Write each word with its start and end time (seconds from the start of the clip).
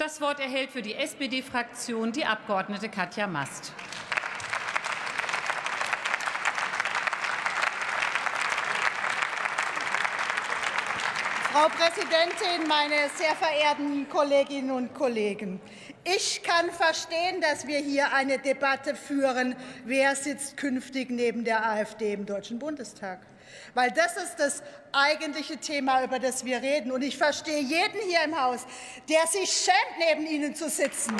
Das 0.00 0.18
Wort 0.22 0.40
erhält 0.40 0.70
für 0.70 0.80
die 0.80 0.94
SPD-Fraktion 0.94 2.10
die 2.10 2.24
Abgeordnete 2.24 2.88
Katja 2.88 3.26
Mast. 3.26 3.70
Frau 11.52 11.68
Präsidentin, 11.68 12.66
meine 12.66 13.10
sehr 13.14 13.36
verehrten 13.36 14.08
Kolleginnen 14.08 14.70
und 14.70 14.94
Kollegen! 14.94 15.60
Ich 16.02 16.42
kann 16.42 16.70
verstehen, 16.70 17.42
dass 17.42 17.66
wir 17.66 17.80
hier 17.80 18.10
eine 18.14 18.38
Debatte 18.38 18.94
führen, 18.94 19.54
wer 19.84 20.16
sitzt 20.16 20.56
künftig 20.56 21.10
neben 21.10 21.44
der 21.44 21.68
AfD 21.68 22.14
im 22.14 22.24
Deutschen 22.24 22.58
Bundestag. 22.58 23.20
Weil 23.74 23.90
das 23.92 24.16
ist 24.16 24.36
das 24.36 24.62
eigentliche 24.92 25.58
Thema, 25.58 26.02
über 26.02 26.18
das 26.18 26.44
wir 26.44 26.60
reden. 26.60 26.92
Und 26.92 27.02
ich 27.02 27.16
verstehe 27.16 27.60
jeden 27.60 28.00
hier 28.08 28.22
im 28.24 28.40
Haus, 28.40 28.66
der 29.08 29.26
sich 29.26 29.50
schämt, 29.50 29.98
neben 29.98 30.26
Ihnen 30.26 30.54
zu 30.54 30.68
sitzen. 30.68 31.16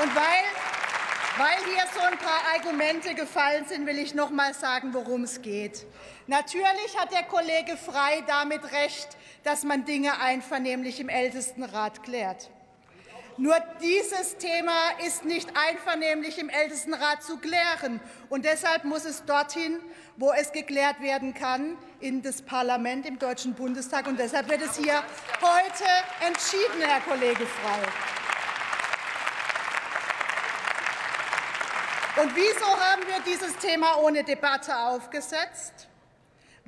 Und 0.00 0.14
weil 0.14 0.57
weil 1.38 1.56
hier 1.72 1.84
so 1.94 2.00
ein 2.00 2.18
paar 2.18 2.40
Argumente 2.54 3.14
gefallen 3.14 3.64
sind, 3.66 3.86
will 3.86 3.98
ich 3.98 4.12
noch 4.14 4.30
mal 4.30 4.54
sagen, 4.54 4.92
worum 4.92 5.22
es 5.22 5.40
geht. 5.40 5.86
Natürlich 6.26 6.98
hat 6.98 7.12
der 7.12 7.22
Kollege 7.22 7.76
Frei 7.76 8.24
damit 8.26 8.72
recht, 8.72 9.16
dass 9.44 9.62
man 9.62 9.84
Dinge 9.84 10.20
einvernehmlich 10.20 10.98
im 10.98 11.08
Ältestenrat 11.08 12.02
klärt. 12.02 12.50
Nur 13.36 13.54
dieses 13.80 14.36
Thema 14.38 14.90
ist 15.06 15.24
nicht 15.24 15.48
einvernehmlich 15.56 16.38
im 16.38 16.48
Ältestenrat 16.48 17.22
zu 17.22 17.36
klären. 17.36 18.00
Und 18.28 18.44
deshalb 18.44 18.82
muss 18.82 19.04
es 19.04 19.24
dorthin, 19.24 19.78
wo 20.16 20.32
es 20.32 20.50
geklärt 20.50 21.00
werden 21.00 21.34
kann, 21.34 21.78
in 22.00 22.20
das 22.20 22.42
Parlament, 22.42 23.06
im 23.06 23.20
Deutschen 23.20 23.54
Bundestag. 23.54 24.08
Und 24.08 24.18
deshalb 24.18 24.50
wird 24.50 24.62
es 24.62 24.76
hier 24.76 25.04
heute 25.40 26.26
entschieden, 26.26 26.80
Herr 26.80 27.00
Kollege 27.00 27.46
Frei. 27.46 28.37
Und 32.20 32.34
wieso 32.34 32.66
haben 32.66 33.02
wir 33.06 33.20
dieses 33.24 33.56
Thema 33.58 33.96
ohne 33.98 34.24
Debatte 34.24 34.76
aufgesetzt? 34.76 35.87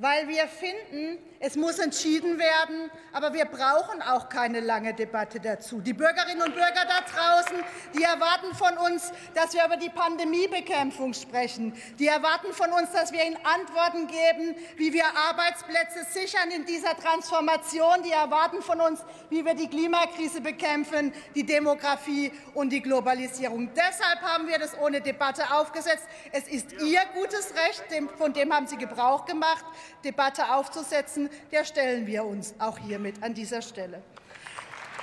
Weil 0.01 0.27
wir 0.27 0.47
finden, 0.47 1.19
es 1.39 1.55
muss 1.55 1.77
entschieden 1.77 2.39
werden, 2.39 2.89
aber 3.13 3.33
wir 3.33 3.45
brauchen 3.45 4.01
auch 4.01 4.29
keine 4.29 4.59
lange 4.59 4.95
Debatte 4.95 5.39
dazu. 5.39 5.79
Die 5.79 5.93
Bürgerinnen 5.93 6.41
und 6.41 6.55
Bürger 6.55 6.85
da 6.87 7.01
draußen, 7.01 7.63
die 7.95 8.01
erwarten 8.01 8.55
von 8.55 8.77
uns, 8.79 9.11
dass 9.35 9.53
wir 9.53 9.63
über 9.63 9.77
die 9.77 9.89
Pandemiebekämpfung 9.89 11.13
sprechen. 11.13 11.75
Die 11.99 12.07
erwarten 12.07 12.51
von 12.51 12.71
uns, 12.71 12.91
dass 12.91 13.11
wir 13.11 13.23
ihnen 13.23 13.37
Antworten 13.43 14.07
geben, 14.07 14.55
wie 14.77 14.91
wir 14.91 15.03
Arbeitsplätze 15.05 16.03
sichern 16.09 16.49
in 16.49 16.65
dieser 16.65 16.97
Transformation. 16.97 18.01
Die 18.03 18.11
erwarten 18.11 18.63
von 18.63 18.81
uns, 18.81 19.01
wie 19.29 19.45
wir 19.45 19.53
die 19.53 19.67
Klimakrise 19.67 20.41
bekämpfen, 20.41 21.13
die 21.35 21.43
Demografie 21.43 22.31
und 22.55 22.71
die 22.71 22.81
Globalisierung. 22.81 23.69
Deshalb 23.75 24.21
haben 24.21 24.47
wir 24.47 24.57
das 24.57 24.75
ohne 24.79 24.99
Debatte 24.99 25.43
aufgesetzt. 25.53 26.07
Es 26.31 26.47
ist 26.47 26.73
Ihr 26.81 27.01
gutes 27.13 27.53
Recht, 27.53 27.83
von 28.17 28.33
dem 28.33 28.51
haben 28.51 28.65
Sie 28.65 28.77
Gebrauch 28.77 29.25
gemacht. 29.25 29.65
Debatte 30.03 30.53
aufzusetzen, 30.53 31.29
der 31.51 31.65
stellen 31.65 32.07
wir 32.07 32.25
uns 32.25 32.55
auch 32.59 32.77
hiermit 32.77 33.21
an 33.23 33.33
dieser 33.33 33.61
Stelle. 33.61 34.01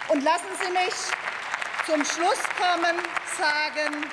Und 0.09 0.23
lassen 0.25 0.47
Sie 0.63 0.73
mich 0.73 0.95
zum 1.87 2.05
Schluss 2.05 2.43
kommen 2.57 2.97
sagen, 3.39 4.07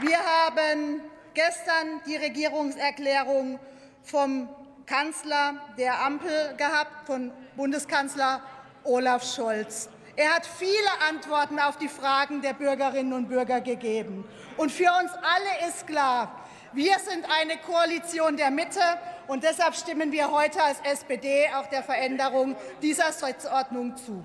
wir 0.00 0.18
haben 0.18 1.00
gestern 1.34 2.00
die 2.06 2.16
Regierungserklärung 2.16 3.58
vom 4.02 4.48
Kanzler 4.86 5.54
der 5.76 6.02
Ampel 6.02 6.54
gehabt, 6.56 7.06
von 7.06 7.32
Bundeskanzler 7.56 8.42
Olaf 8.84 9.22
Scholz. 9.22 9.88
Er 10.16 10.34
hat 10.34 10.46
viele 10.46 11.08
Antworten 11.08 11.58
auf 11.58 11.76
die 11.76 11.88
Fragen 11.88 12.42
der 12.42 12.54
Bürgerinnen 12.54 13.12
und 13.12 13.28
Bürger 13.28 13.60
gegeben. 13.60 14.24
Und 14.56 14.72
für 14.72 14.90
uns 15.00 15.12
alle 15.12 15.68
ist 15.68 15.86
klar, 15.86 16.44
wir 16.72 16.98
sind 16.98 17.24
eine 17.30 17.56
Koalition 17.58 18.36
der 18.36 18.50
Mitte, 18.50 18.80
und 19.26 19.44
deshalb 19.44 19.74
stimmen 19.74 20.10
wir 20.10 20.30
heute 20.30 20.62
als 20.62 20.80
SPD 20.80 21.48
auch 21.54 21.66
der 21.66 21.82
Veränderung 21.82 22.56
dieser 22.80 23.12
Sitzordnung 23.12 23.94
zu. 23.96 24.24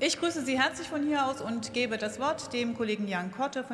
Ich 0.00 0.20
grüße 0.20 0.44
Sie 0.44 0.60
herzlich 0.60 0.88
von 0.88 1.06
hier 1.06 1.24
aus 1.24 1.40
und 1.40 1.72
gebe 1.72 1.96
das 1.96 2.20
Wort 2.20 2.52
dem 2.52 2.76
Kollegen 2.76 3.08
Jan 3.08 3.32
Korte 3.32 3.62